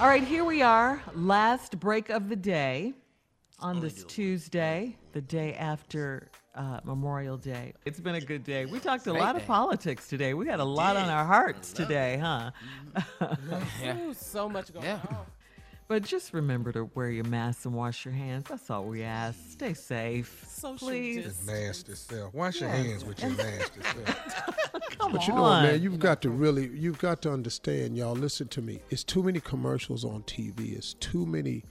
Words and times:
All 0.00 0.08
right, 0.08 0.24
here 0.24 0.44
we 0.44 0.60
are, 0.60 1.00
last 1.14 1.78
break 1.78 2.10
of 2.10 2.28
the 2.28 2.36
day 2.36 2.94
on 3.60 3.80
this 3.80 4.02
Tuesday, 4.04 4.96
the 5.12 5.20
day 5.20 5.54
after 5.54 6.28
uh, 6.56 6.80
Memorial 6.84 7.36
Day. 7.36 7.72
It's 7.84 8.00
been 8.00 8.16
a 8.16 8.20
good 8.20 8.42
day. 8.44 8.66
We 8.66 8.80
talked 8.80 9.06
a 9.06 9.12
lot 9.12 9.36
of 9.36 9.46
politics 9.46 10.08
today. 10.08 10.34
We 10.34 10.48
had 10.48 10.58
a 10.60 10.64
lot 10.64 10.96
on 10.96 11.08
our 11.08 11.24
hearts 11.24 11.72
today, 11.72 12.18
huh? 12.20 12.50
Ooh, 13.84 14.14
so 14.14 14.48
much 14.48 14.72
going 14.72 14.84
Yeah. 14.84 15.00
on. 15.08 15.26
But 15.86 16.02
just 16.02 16.32
remember 16.32 16.72
to 16.72 16.90
wear 16.94 17.10
your 17.10 17.24
mask 17.24 17.66
and 17.66 17.74
wash 17.74 18.06
your 18.06 18.14
hands. 18.14 18.44
That's 18.48 18.70
all 18.70 18.84
we 18.84 19.02
ask. 19.02 19.38
Stay 19.50 19.74
safe. 19.74 20.44
Social 20.48 20.88
please. 20.88 21.24
distance. 21.24 21.46
Nasty 21.46 21.94
self. 21.94 22.32
Wash 22.32 22.60
your 22.60 22.70
hands 22.70 23.04
with 23.04 23.20
your 23.20 23.32
nasty 23.32 23.82
self. 23.82 24.70
Come 24.98 25.12
But 25.12 25.26
you 25.28 25.34
know, 25.34 25.42
what, 25.42 25.62
man, 25.62 25.82
you've 25.82 25.98
got 25.98 26.22
to 26.22 26.30
really, 26.30 26.68
you've 26.68 26.98
got 26.98 27.20
to 27.22 27.32
understand, 27.32 27.98
y'all. 27.98 28.14
Listen 28.14 28.48
to 28.48 28.62
me. 28.62 28.80
It's 28.88 29.04
too 29.04 29.22
many 29.22 29.40
commercials 29.40 30.06
on 30.06 30.22
TV. 30.22 30.74
It's 30.74 30.94
too 30.94 31.26
many 31.26 31.64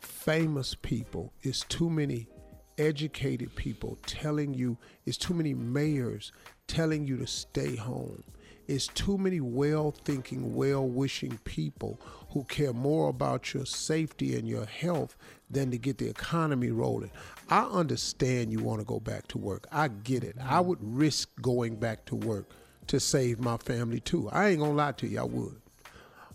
famous 0.00 0.74
people. 0.74 1.32
It's 1.42 1.64
too 1.64 1.88
many 1.88 2.28
educated 2.76 3.54
people 3.56 3.96
telling 4.04 4.52
you. 4.52 4.76
It's 5.06 5.16
too 5.16 5.32
many 5.32 5.54
mayors 5.54 6.30
telling 6.66 7.06
you 7.06 7.16
to 7.18 7.26
stay 7.26 7.76
home. 7.76 8.22
It's 8.66 8.86
too 8.88 9.18
many 9.18 9.40
well-thinking, 9.40 10.54
well-wishing 10.54 11.38
people 11.44 12.00
who 12.30 12.44
care 12.44 12.72
more 12.72 13.08
about 13.08 13.54
your 13.54 13.66
safety 13.66 14.36
and 14.36 14.48
your 14.48 14.64
health 14.64 15.16
than 15.50 15.70
to 15.70 15.78
get 15.78 15.98
the 15.98 16.08
economy 16.08 16.70
rolling. 16.70 17.10
I 17.48 17.62
understand 17.62 18.52
you 18.52 18.58
want 18.60 18.80
to 18.80 18.84
go 18.84 19.00
back 19.00 19.28
to 19.28 19.38
work. 19.38 19.66
I 19.70 19.88
get 19.88 20.24
it. 20.24 20.36
I 20.42 20.60
would 20.60 20.78
risk 20.80 21.30
going 21.40 21.76
back 21.76 22.04
to 22.06 22.16
work 22.16 22.46
to 22.88 23.00
save 23.00 23.38
my 23.38 23.56
family 23.56 24.00
too. 24.00 24.28
I 24.30 24.48
ain't 24.48 24.60
gonna 24.60 24.72
lie 24.72 24.92
to 24.92 25.06
you, 25.06 25.20
I 25.20 25.24
would. 25.24 25.60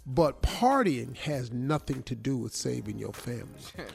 But 0.05 0.41
partying 0.41 1.15
has 1.17 1.51
nothing 1.51 2.03
to 2.03 2.15
do 2.15 2.37
with 2.37 2.55
saving 2.55 2.97
your 2.97 3.13
family. 3.13 3.61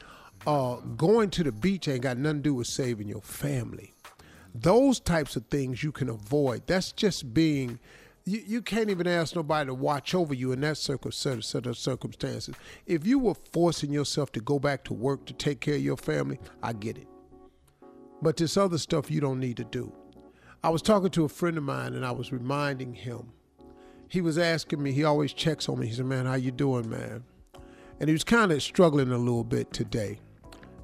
Uh, 0.47 0.75
going 0.95 1.31
to 1.31 1.43
the 1.43 1.51
beach 1.51 1.87
ain't 1.87 2.01
got 2.01 2.19
nothing 2.19 2.37
to 2.37 2.43
do 2.43 2.53
with 2.53 2.67
saving 2.67 3.07
your 3.07 3.21
family. 3.21 3.95
Those 4.53 4.99
types 4.99 5.35
of 5.35 5.47
things 5.47 5.81
you 5.81 5.91
can 5.91 6.07
avoid. 6.07 6.67
That's 6.67 6.91
just 6.91 7.33
being. 7.33 7.79
You, 8.27 8.41
you 8.45 8.61
can't 8.63 8.89
even 8.89 9.05
ask 9.05 9.35
nobody 9.35 9.67
to 9.67 9.73
watch 9.75 10.15
over 10.15 10.33
you 10.33 10.51
in 10.51 10.61
that 10.61 10.89
of- 10.89 11.13
set 11.13 11.65
of 11.67 11.77
circumstances. 11.77 12.55
If 12.87 13.05
you 13.05 13.19
were 13.19 13.35
forcing 13.35 13.91
yourself 13.91 14.31
to 14.31 14.39
go 14.39 14.57
back 14.57 14.83
to 14.85 14.93
work 14.93 15.25
to 15.25 15.33
take 15.33 15.61
care 15.61 15.75
of 15.75 15.81
your 15.81 15.97
family, 15.97 16.39
I 16.63 16.73
get 16.73 16.97
it. 16.97 17.07
But 18.23 18.37
this 18.37 18.57
other 18.57 18.79
stuff 18.79 19.11
you 19.11 19.21
don't 19.21 19.39
need 19.39 19.57
to 19.57 19.63
do. 19.63 19.93
I 20.63 20.69
was 20.69 20.81
talking 20.81 21.11
to 21.11 21.25
a 21.25 21.29
friend 21.29 21.57
of 21.57 21.63
mine 21.63 21.93
and 21.93 22.03
I 22.03 22.11
was 22.11 22.31
reminding 22.31 22.95
him. 22.95 23.31
He 24.07 24.21
was 24.21 24.39
asking 24.39 24.81
me, 24.81 24.91
he 24.91 25.03
always 25.03 25.31
checks 25.31 25.69
on 25.69 25.79
me. 25.79 25.87
He 25.87 25.93
said, 25.93 26.05
Man, 26.05 26.25
how 26.25 26.33
you 26.33 26.49
doing, 26.49 26.89
man? 26.89 27.23
And 27.99 28.09
he 28.09 28.13
was 28.13 28.23
kind 28.23 28.51
of 28.51 28.63
struggling 28.63 29.11
a 29.11 29.17
little 29.17 29.43
bit 29.43 29.71
today. 29.71 30.19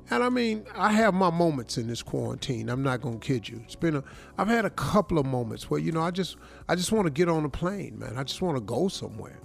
And 0.09 0.23
I 0.23 0.29
mean, 0.29 0.65
I 0.75 0.91
have 0.91 1.13
my 1.13 1.29
moments 1.29 1.77
in 1.77 1.87
this 1.87 2.01
quarantine. 2.03 2.69
I'm 2.69 2.83
not 2.83 3.01
gonna 3.01 3.19
kid 3.19 3.47
you. 3.47 3.61
It's 3.63 3.75
been 3.75 3.95
a 3.95 4.03
I've 4.37 4.47
had 4.47 4.65
a 4.65 4.69
couple 4.69 5.17
of 5.17 5.25
moments 5.25 5.69
where, 5.69 5.79
you 5.79 5.91
know, 5.91 6.01
I 6.01 6.11
just 6.11 6.37
I 6.67 6.75
just 6.75 6.91
want 6.91 7.05
to 7.05 7.11
get 7.11 7.29
on 7.29 7.45
a 7.45 7.49
plane, 7.49 7.97
man. 7.97 8.17
I 8.17 8.23
just 8.23 8.41
want 8.41 8.57
to 8.57 8.61
go 8.61 8.87
somewhere. 8.87 9.39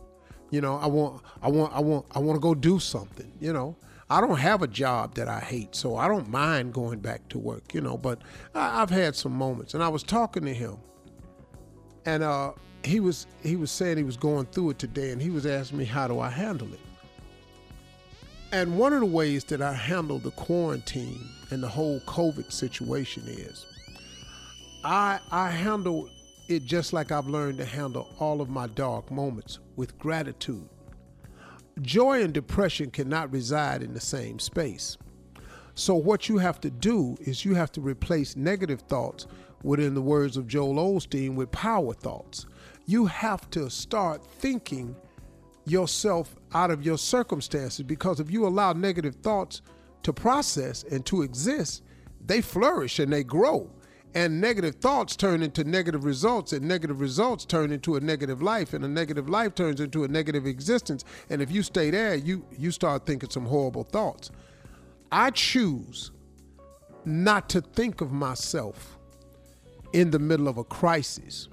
You 0.51 0.61
know, 0.61 0.77
I 0.77 0.87
want 0.87 1.23
I 1.43 1.49
want 1.49 1.73
I 1.73 1.81
want 1.81 2.07
I 2.13 2.19
want 2.19 2.37
to 2.37 2.41
go 2.41 2.55
do 2.55 2.79
something, 2.79 3.31
you 3.41 3.53
know. 3.53 3.77
I 4.09 4.21
don't 4.21 4.39
have 4.39 4.63
a 4.63 4.69
job 4.69 5.15
that 5.17 5.29
I 5.29 5.41
hate, 5.41 5.75
so 5.75 5.97
I 5.97 6.07
don't 6.09 6.29
mind 6.29 6.73
going 6.73 7.01
back 7.01 7.29
to 7.31 7.39
work, 7.39 7.75
you 7.75 7.81
know, 7.81 7.99
but 7.99 8.23
I, 8.55 8.83
I've 8.83 8.91
had 8.91 9.17
some 9.17 9.33
moments. 9.33 9.75
And 9.75 9.83
I 9.83 9.89
was 9.89 10.05
talking 10.05 10.45
to 10.45 10.55
him 10.55 10.79
and 12.07 12.23
uh 12.23 12.53
he 12.85 13.01
was 13.01 13.27
he 13.43 13.57
was 13.57 13.71
saying 13.71 13.97
he 13.97 14.05
was 14.05 14.17
going 14.17 14.47
through 14.47 14.71
it 14.71 14.79
today 14.79 15.11
and 15.11 15.21
he 15.21 15.29
was 15.29 15.45
asking 15.45 15.79
me 15.79 15.85
how 15.85 16.07
do 16.07 16.21
I 16.21 16.31
handle 16.31 16.73
it. 16.73 16.81
And 18.53 18.79
one 18.79 18.93
of 18.93 19.01
the 19.01 19.07
ways 19.07 19.45
that 19.45 19.61
I 19.61 19.73
handle 19.73 20.19
the 20.19 20.31
quarantine 20.31 21.29
and 21.51 21.63
the 21.63 21.69
whole 21.69 22.01
COVID 22.01 22.53
situation 22.53 23.25
is 23.27 23.67
I 24.85 25.19
I 25.33 25.51
handle 25.51 26.09
it 26.49 26.65
just 26.65 26.93
like 26.93 27.11
I've 27.11 27.27
learned 27.27 27.59
to 27.59 27.65
handle 27.65 28.09
all 28.21 28.41
of 28.41 28.49
my 28.49 28.69
dark 28.69 29.11
moments 29.11 29.59
with 29.75 29.99
gratitude. 29.99 30.69
Joy 31.83 32.23
and 32.23 32.33
depression 32.33 32.91
cannot 32.91 33.33
reside 33.33 33.83
in 33.83 33.93
the 33.95 34.01
same 34.01 34.39
space. 34.39 34.97
So 35.75 35.95
what 35.95 36.29
you 36.29 36.39
have 36.39 36.61
to 36.61 36.71
do 36.71 37.17
is 37.21 37.45
you 37.45 37.55
have 37.55 37.73
to 37.73 37.81
replace 37.81 38.37
negative 38.37 38.81
thoughts 38.83 39.27
within 39.63 39.93
the 39.95 40.01
words 40.01 40.37
of 40.37 40.47
Joel 40.47 40.77
Osteen 40.77 41.35
with 41.35 41.51
power 41.51 41.93
thoughts. 41.93 42.47
You 42.87 43.07
have 43.07 43.51
to 43.51 43.69
start 43.69 44.25
thinking 44.25 44.95
yourself 45.67 46.37
out 46.55 46.71
of 46.71 46.85
your 46.85 46.97
circumstances 46.97 47.85
because 47.85 48.21
if 48.21 48.31
you 48.31 48.47
allow 48.47 48.73
negative 48.73 49.17
thoughts 49.17 49.63
to 50.03 50.13
process 50.13 50.85
and 50.85 51.05
to 51.07 51.23
exist, 51.23 51.83
they 52.25 52.41
flourish 52.41 52.99
and 52.99 53.13
they 53.13 53.25
grow. 53.25 53.71
And 54.15 54.41
negative 54.41 54.77
thoughts 54.77 55.15
turn 55.15 55.43
into 55.43 55.63
negative 55.63 56.05
results, 56.05 56.55
and 56.55 56.67
negative 56.67 57.01
results 57.01 57.45
turn 57.45 57.71
into 57.71 57.97
a 57.97 58.01
negative 58.01 58.41
life, 58.41 58.73
and 58.73 58.83
a 58.83 58.89
negative 58.89 59.29
life 59.29 59.55
turns 59.55 59.79
into 59.79 60.05
a 60.05 60.09
negative 60.09 60.47
existence. 60.47 61.05
And 61.29 61.43
if 61.43 61.51
you 61.51 61.63
stay 61.63 61.91
there, 61.91 62.15
you 62.15 62.47
you 62.57 62.71
start 62.71 63.05
thinking 63.05 63.29
some 63.29 63.45
horrible 63.45 63.85
thoughts. 63.85 64.31
I 65.13 65.33
choose 65.33 66.13
not 67.05 67.51
to 67.51 67.61
think 67.61 68.01
of 68.01 68.11
myself 68.11 68.97
in 69.93 70.11
the 70.11 70.19
middle 70.19 70.49
of 70.49 70.57
a 70.57 70.65
crisis. 70.65 71.49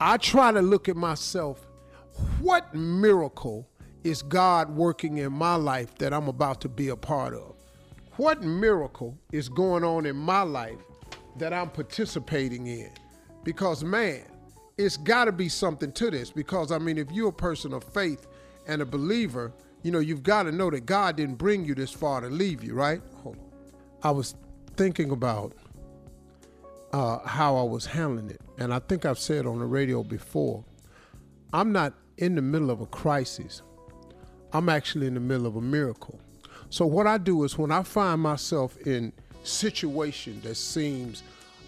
I 0.00 0.16
try 0.16 0.50
to 0.50 0.62
look 0.62 0.88
at 0.88 0.96
myself 0.96 1.66
what 2.40 2.74
miracle 2.74 3.68
is 4.02 4.22
God 4.22 4.70
working 4.70 5.18
in 5.18 5.32
my 5.32 5.56
life 5.56 5.94
that 5.96 6.14
I'm 6.14 6.28
about 6.28 6.60
to 6.62 6.68
be 6.68 6.88
a 6.88 6.96
part 6.96 7.34
of? 7.34 7.54
What 8.16 8.42
miracle 8.42 9.18
is 9.30 9.48
going 9.48 9.84
on 9.84 10.06
in 10.06 10.16
my 10.16 10.42
life 10.42 10.78
that 11.36 11.52
I'm 11.52 11.68
participating 11.68 12.66
in? 12.66 12.90
Because, 13.44 13.84
man, 13.84 14.24
it's 14.78 14.96
got 14.96 15.26
to 15.26 15.32
be 15.32 15.48
something 15.50 15.92
to 15.92 16.10
this. 16.10 16.30
Because, 16.30 16.72
I 16.72 16.78
mean, 16.78 16.96
if 16.96 17.10
you're 17.12 17.28
a 17.28 17.32
person 17.32 17.74
of 17.74 17.84
faith 17.84 18.26
and 18.66 18.80
a 18.80 18.86
believer, 18.86 19.52
you 19.82 19.90
know, 19.90 19.98
you've 19.98 20.22
got 20.22 20.44
to 20.44 20.52
know 20.52 20.70
that 20.70 20.86
God 20.86 21.16
didn't 21.16 21.36
bring 21.36 21.64
you 21.64 21.74
this 21.74 21.90
far 21.90 22.22
to 22.22 22.28
leave 22.28 22.64
you, 22.64 22.74
right? 22.74 23.02
Hold 23.22 23.36
on. 23.36 23.50
I 24.02 24.10
was 24.12 24.34
thinking 24.76 25.10
about 25.10 25.54
uh, 26.92 27.18
how 27.26 27.56
I 27.56 27.62
was 27.64 27.84
handling 27.84 28.30
it. 28.30 28.40
And 28.58 28.72
I 28.72 28.78
think 28.78 29.04
I've 29.04 29.18
said 29.18 29.46
on 29.46 29.58
the 29.58 29.66
radio 29.66 30.02
before 30.02 30.64
I'm 31.52 31.72
not 31.72 31.94
in 32.20 32.34
the 32.34 32.42
middle 32.42 32.70
of 32.70 32.80
a 32.80 32.86
crisis, 32.86 33.62
I'm 34.52 34.68
actually 34.68 35.06
in 35.06 35.14
the 35.14 35.20
middle 35.20 35.46
of 35.46 35.56
a 35.56 35.60
miracle. 35.60 36.20
So, 36.68 36.86
what 36.86 37.06
I 37.06 37.18
do 37.18 37.42
is 37.44 37.58
when 37.58 37.72
I 37.72 37.82
find 37.82 38.20
myself 38.20 38.76
in 38.86 39.12
situation 39.42 40.40
that 40.44 40.54
seems 40.54 41.22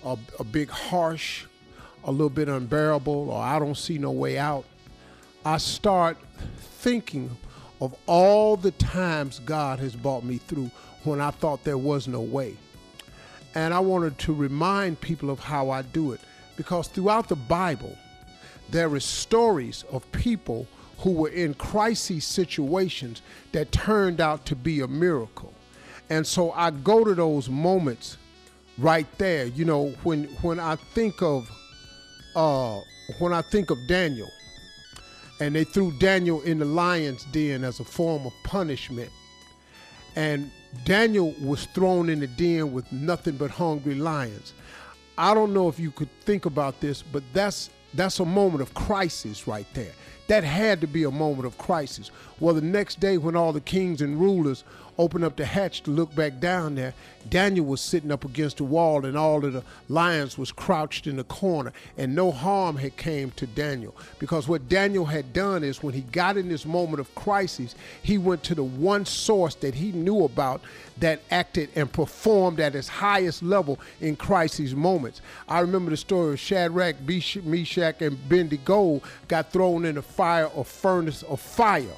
a, 0.05 0.17
a 0.39 0.45
bit 0.45 0.69
harsh, 0.69 1.47
a 2.05 2.13
little 2.13 2.29
bit 2.29 2.49
unbearable, 2.49 3.31
or 3.31 3.43
I 3.43 3.59
don't 3.59 3.77
see 3.77 3.99
no 3.99 4.13
way 4.13 4.39
out, 4.39 4.65
I 5.45 5.57
start 5.57 6.19
thinking 6.59 7.31
of 7.81 7.97
all 8.07 8.57
the 8.57 8.71
times 8.73 9.41
God 9.41 9.81
has 9.81 9.97
brought 9.97 10.23
me 10.23 10.39
through 10.39 10.71
when 11.05 11.21
I 11.21 11.31
thought 11.31 11.65
there 11.65 11.79
was 11.79 12.07
no 12.07 12.21
way. 12.21 12.57
And 13.55 13.75
I 13.75 13.81
wanted 13.81 14.19
to 14.19 14.35
remind 14.35 15.01
people 15.01 15.31
of 15.31 15.41
how 15.41 15.71
I 15.71 15.83
do 15.83 16.13
it 16.13 16.21
because 16.57 16.89
throughout 16.89 17.29
the 17.29 17.37
Bible, 17.37 17.97
there 18.73 18.97
is 18.97 19.05
stories 19.05 19.85
of 19.91 20.11
people 20.13 20.67
who 20.99 21.13
were 21.13 21.29
in 21.29 21.55
crisis 21.55 22.25
situations 22.25 23.23
that 23.53 23.71
turned 23.73 24.21
out 24.21 24.47
to 24.47 24.57
be 24.57 24.81
a 24.81 24.89
miracle. 24.89 25.53
And 26.11 26.27
so 26.27 26.53
I 26.53 26.71
go 26.71 27.05
to 27.05 27.15
those 27.15 27.49
moments 27.49 28.19
right 28.79 29.07
there. 29.19 29.47
You 29.47 29.65
know, 29.65 29.91
when 30.03 30.25
when 30.43 30.59
I 30.59 30.77
think 30.77 31.23
of 31.23 31.51
uh 32.35 32.81
when 33.19 33.33
I 33.33 33.43
think 33.43 33.71
of 33.71 33.79
Daniel 33.87 34.29
and 35.41 35.55
they 35.55 35.65
threw 35.65 35.93
Daniel 35.99 36.41
in 36.43 36.59
the 36.59 36.65
lion's 36.65 37.25
den 37.33 37.65
as 37.65 37.81
a 37.81 37.85
form 37.85 38.27
of 38.27 38.33
punishment. 38.45 39.11
And 40.15 40.51
Daniel 40.85 41.35
was 41.43 41.65
thrown 41.67 42.09
in 42.09 42.21
the 42.21 42.27
den 42.27 42.73
with 42.73 42.91
nothing 42.93 43.37
but 43.37 43.51
hungry 43.51 43.97
lions. 43.97 44.53
I 45.19 45.35
don't 45.35 45.53
know 45.53 45.69
if 45.69 45.79
you 45.79 45.91
could 45.91 46.11
think 46.21 46.47
about 46.47 46.81
this, 46.81 47.03
but 47.03 47.23
that's 47.33 47.71
that's 47.95 48.21
a 48.21 48.25
moment 48.25 48.63
of 48.63 48.75
crisis 48.75 49.47
right 49.47 49.67
there. 49.75 49.93
That 50.29 50.45
had 50.45 50.81
to 50.81 50.87
be 50.87 51.05
a 51.05 51.11
moment 51.11 51.47
of 51.47 51.59
crisis. 51.59 52.11
Well, 52.41 52.55
the 52.55 52.61
next 52.63 53.01
day 53.01 53.19
when 53.19 53.37
all 53.37 53.53
the 53.53 53.61
kings 53.61 54.01
and 54.01 54.21
rulers 54.21 54.65
opened 54.99 55.25
up 55.25 55.37
the 55.37 55.45
hatch 55.45 55.83
to 55.83 55.91
look 55.91 56.15
back 56.15 56.39
down 56.41 56.75
there, 56.75 56.95
Daniel 57.29 57.65
was 57.65 57.81
sitting 57.81 58.11
up 58.11 58.25
against 58.25 58.59
the 58.59 58.65
wall 58.65 59.05
and 59.05 59.17
all 59.17 59.45
of 59.45 59.53
the 59.53 59.63
lions 59.89 60.37
was 60.37 60.53
crouched 60.53 61.07
in 61.07 61.17
the 61.17 61.25
corner 61.25 61.73
and 61.97 62.15
no 62.15 62.31
harm 62.31 62.77
had 62.77 62.97
came 62.97 63.31
to 63.33 63.47
Daniel. 63.47 63.95
Because 64.19 64.49
what 64.49 64.69
Daniel 64.69 65.05
had 65.05 65.33
done 65.33 65.63
is 65.63 65.83
when 65.83 65.95
he 65.95 66.01
got 66.01 66.37
in 66.37 66.49
this 66.49 66.67
moment 66.67 67.01
of 67.01 67.15
crisis, 67.15 67.75
he 68.03 68.19
went 68.19 68.43
to 68.45 68.55
the 68.55 68.65
one 68.65 69.05
source 69.05 69.55
that 69.57 69.75
he 69.75 69.93
knew 69.93 70.25
about 70.25 70.61
that 70.99 71.21
acted 71.31 71.71
and 71.75 71.91
performed 71.93 72.61
at 72.61 72.75
his 72.75 72.89
highest 72.89 73.43
level 73.43 73.79
in 74.01 74.17
crisis 74.17 74.73
moments. 74.73 75.21
I 75.49 75.61
remember 75.61 75.91
the 75.91 75.97
story 75.97 76.35
of 76.35 76.41
Shadrach, 76.41 76.97
Meshach, 77.01 78.03
and 78.03 78.13
Abednego 78.13 79.01
got 79.29 79.53
thrown 79.53 79.85
in 79.85 79.97
a 79.97 80.03
fire 80.03 80.47
or 80.47 80.65
furnace 80.65 81.23
of 81.23 81.41
fire 81.41 81.97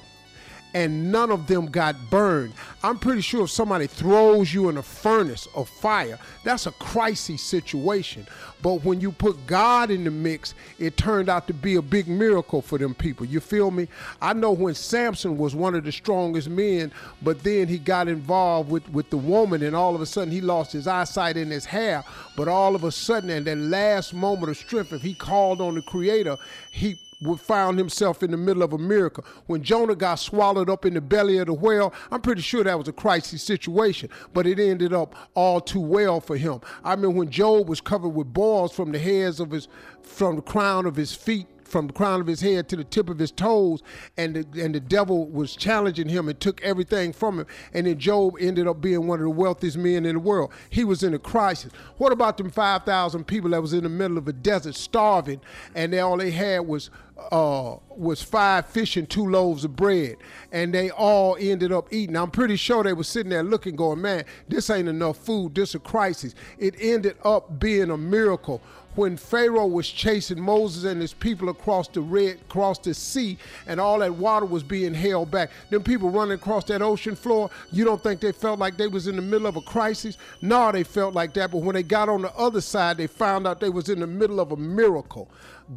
and 0.75 1.13
none 1.13 1.31
of 1.31 1.47
them 1.47 1.67
got 1.67 2.11
burned. 2.11 2.53
I'm 2.83 2.99
pretty 2.99 3.21
sure 3.21 3.45
if 3.45 3.51
somebody 3.51 3.87
throws 3.87 4.53
you 4.53 4.69
in 4.69 4.77
a 4.77 4.83
furnace 4.83 5.47
of 5.55 5.69
fire, 5.69 6.19
that's 6.43 6.67
a 6.67 6.73
crisis 6.73 7.41
situation. 7.41 8.27
But 8.61 8.85
when 8.85 9.01
you 9.01 9.13
put 9.13 9.47
God 9.47 9.91
in 9.91 10.05
the 10.05 10.11
mix, 10.11 10.55
it 10.79 10.97
turned 10.97 11.29
out 11.29 11.47
to 11.47 11.55
be 11.55 11.77
a 11.77 11.83
big 11.83 12.09
miracle 12.09 12.61
for 12.61 12.77
them 12.77 12.95
people. 12.95 13.25
You 13.25 13.39
feel 13.39 13.71
me? 13.71 13.89
I 14.21 14.33
know 14.33 14.53
when 14.53 14.75
Samson 14.75 15.39
was 15.39 15.55
one 15.55 15.75
of 15.75 15.85
the 15.85 15.93
strongest 15.93 16.49
men, 16.49 16.91
but 17.23 17.43
then 17.45 17.69
he 17.69 17.79
got 17.79 18.09
involved 18.09 18.71
with, 18.71 18.89
with 18.91 19.11
the 19.11 19.17
woman, 19.17 19.63
and 19.63 19.77
all 19.77 19.95
of 19.95 20.01
a 20.01 20.07
sudden 20.07 20.33
he 20.33 20.41
lost 20.41 20.73
his 20.73 20.89
eyesight 20.89 21.37
and 21.37 21.53
his 21.53 21.67
hair. 21.67 22.03
But 22.37 22.49
all 22.49 22.75
of 22.75 22.83
a 22.83 22.91
sudden, 22.91 23.31
in 23.31 23.45
that 23.45 23.59
last 23.59 24.13
moment 24.13 24.51
of 24.51 24.57
strength, 24.57 24.93
if 24.93 25.03
he 25.03 25.15
called 25.15 25.61
on 25.61 25.77
the 25.77 25.83
Creator, 25.83 26.39
he 26.73 26.97
found 27.37 27.79
himself 27.79 28.23
in 28.23 28.31
the 28.31 28.37
middle 28.37 28.63
of 28.63 28.73
a 28.73 28.79
miracle. 28.79 29.25
When 29.47 29.63
Jonah 29.63 29.95
got 29.95 30.17
swallowed 30.17 30.71
up 30.71 30.85
in 30.85 30.95
the 30.95 31.01
belly 31.01 31.39
of 31.39 31.47
the 31.47 31.55
whale, 31.55 31.93
I'm 32.11 32.21
pretty 32.21 32.43
sure 32.43 32.65
that 32.65 32.79
was 32.79 32.89
a 32.89 32.93
crisis 32.93 33.43
situation, 33.43 34.11
but 34.33 34.47
it 34.47 34.59
ended 34.59 34.93
up 34.93 35.15
all 35.35 35.61
too 35.61 35.81
well 35.81 36.21
for 36.21 36.37
him. 36.37 36.61
I 36.85 36.97
mean, 36.97 37.15
when 37.15 37.31
Job 37.31 37.69
was 37.69 37.81
covered 37.81 38.11
with 38.11 38.33
boils 38.33 38.73
from 38.73 38.93
the 38.93 38.99
hairs 38.99 39.41
of 39.41 39.51
his, 39.51 39.69
from 40.03 40.37
the 40.37 40.43
crown 40.43 40.87
of 40.87 40.97
his 40.97 41.15
feet 41.15 41.47
from 41.75 41.89
the 41.89 41.93
crown 41.93 42.21
of 42.21 42.27
his 42.29 42.41
head 42.41 42.69
to 42.69 42.77
the 42.77 42.85
tip 42.85 43.09
of 43.09 43.19
his 43.19 43.33
toes, 43.33 43.83
and 44.17 44.37
the, 44.37 44.63
and 44.63 44.75
the 44.75 44.81
devil 44.81 45.27
was 45.27 45.57
challenging 45.57 46.09
him 46.09 46.29
and 46.29 46.39
took 46.39 46.63
everything 46.63 47.13
from 47.13 47.41
him. 47.41 47.47
And 47.73 47.89
then 47.89 47.99
Job 47.99 48.37
ended 48.39 48.69
up 48.69 48.81
being 48.81 49.09
one 49.09 49.19
of 49.19 49.25
the 49.25 49.31
wealthiest 49.31 49.77
men 49.77 50.07
in 50.07 50.15
the 50.15 50.21
world. 50.21 50.53
He 50.71 50.85
was 50.85 51.03
in 51.03 51.15
a 51.15 51.19
crisis. 51.19 51.73
What 51.99 52.13
about 52.13 52.37
them 52.37 52.49
5,000 52.49 53.25
people 53.25 53.51
that 53.51 53.61
was 53.61 53.73
in 53.73 53.83
the 53.83 53.89
middle 53.89 54.19
of 54.19 54.29
a 54.29 54.33
desert 54.33 54.77
starving, 54.77 55.41
and 55.75 55.93
they, 55.93 55.99
all 55.99 56.17
they 56.17 56.31
had 56.31 56.61
was 56.61 56.91
uh, 57.31 57.77
was 57.91 58.23
five 58.23 58.67
fish 58.67 58.97
and 58.97 59.09
two 59.09 59.29
loaves 59.29 59.65
of 59.65 59.77
bread, 59.77 60.17
and 60.53 60.75
they 60.75 60.91
all 60.91 61.37
ended 61.39 61.73
up 61.73 61.93
eating. 61.93 62.17
I'm 62.17 62.31
pretty 62.31 62.57
sure 62.57 62.83
they 62.83 62.93
were 62.93 63.05
sitting 63.05 63.31
there 63.31 63.43
looking, 63.43 63.77
going, 63.77 64.01
"Man, 64.01 64.25
this 64.49 64.69
ain't 64.71 64.89
enough 64.89 65.19
food. 65.19 65.55
This 65.55 65.75
a 65.75 65.79
crisis." 65.79 66.35
It 66.59 66.75
ended 66.81 67.17
up 67.25 67.59
being 67.61 67.91
a 67.91 67.97
miracle 67.97 68.61
when 68.95 69.17
Pharaoh 69.17 69.67
was 69.67 69.89
chasing 69.89 70.41
Moses 70.41 70.85
and 70.85 71.01
his 71.01 71.13
people 71.13 71.49
across 71.49 71.89
the 71.89 72.01
red, 72.01 72.39
across 72.49 72.79
the 72.79 72.95
sea, 72.95 73.39
and 73.67 73.81
all 73.81 73.99
that 73.99 74.15
water 74.15 74.47
was 74.47 74.63
being 74.63 74.95
held 74.95 75.31
back. 75.31 75.51
Them 75.71 75.83
people 75.83 76.11
running 76.11 76.35
across 76.35 76.65
that 76.65 76.83
ocean 76.83 77.17
floor, 77.17 77.51
you 77.73 77.85
don't 77.85 78.03
think 78.03 78.21
they 78.21 78.33
felt 78.33 78.59
like 78.59 78.77
they 78.77 78.87
was 78.87 79.09
in 79.09 79.17
the 79.17 79.23
middle 79.23 79.47
of 79.47 79.57
a 79.57 79.61
crisis? 79.63 80.17
No, 80.41 80.71
they 80.71 80.85
felt 80.85 81.15
like 81.15 81.35
that. 81.35 81.51
But 81.51 81.59
when 81.59 81.75
they 81.75 81.83
got 81.83 82.09
on 82.09 82.23
the 82.23 82.35
other 82.37 82.61
side, 82.61 82.97
they 82.97 83.07
found 83.07 83.47
out 83.47 83.61
they 83.61 83.69
was 83.69 83.89
in 83.89 84.01
the 84.01 84.07
middle 84.07 84.41
of 84.41 84.53
a 84.53 84.57
miracle. 84.57 85.29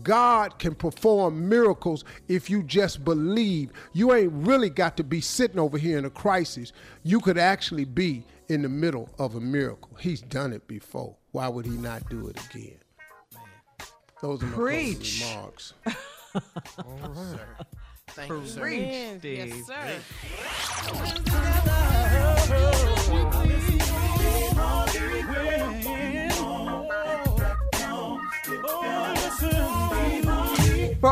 God 0.04 0.60
can 0.60 0.76
perform 0.76 1.48
miracles 1.50 2.04
if 2.28 2.50
you 2.50 2.64
just 2.64 3.04
believe. 3.06 3.72
You 3.94 4.14
ain't 4.14 4.32
really 4.34 4.70
got 4.70 4.98
to 4.98 5.04
be 5.04 5.22
sitting 5.22 5.60
over 5.60 5.78
here 5.78 5.98
in 5.98 6.06
a 6.06 6.10
crisis. 6.10 6.74
You 7.04 7.20
could 7.20 7.38
actually 7.38 7.86
be 7.86 8.24
in 8.50 8.62
the 8.62 8.70
middle 8.70 9.10
of 9.20 9.36
a 9.36 9.42
miracle. 9.42 9.90
He's 10.00 10.22
done 10.22 10.54
it 10.54 10.68
before. 10.68 11.16
Why 11.32 11.48
would 11.48 11.66
he 11.66 11.78
not 11.78 12.10
do 12.10 12.28
it 12.28 12.40
again? 12.50 12.78
Those 14.22 14.42
are 14.42 14.46
my 14.48 14.56
Preach. 14.56 15.24
remarks. 15.30 15.74
All 16.36 16.44
right. 17.14 17.40
Thank 18.10 18.30
you, 18.32 18.46
sir. 18.48 18.62
Preach, 18.62 19.24
Yes, 19.24 19.52
Steve. 19.52 19.66
sir. 19.66 20.02